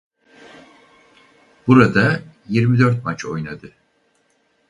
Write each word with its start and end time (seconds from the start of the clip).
Burada 1.67 2.21
yirmi 2.49 2.79
dört 2.79 3.03
maç 3.03 3.25
oynadı. 3.25 3.71